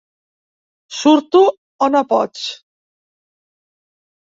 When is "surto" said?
0.99-1.43